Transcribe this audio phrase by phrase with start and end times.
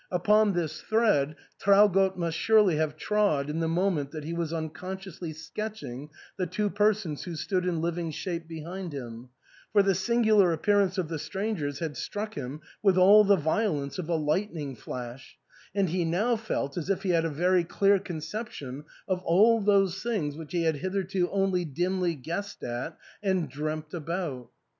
[0.09, 5.31] Upon this thread Traugott must surely have trod in the moment that he was unconsciously
[5.31, 9.29] sketching the two persons who stood in living shape behind him,
[9.71, 14.09] for the singular appearance of the strangers had struck him with all the violence of
[14.09, 15.37] a lightning flash;
[15.75, 20.35] and he now felt as if he had very clear conceptions of all those things
[20.35, 24.49] which he had hitherto only dimly guessed at and dreamt about.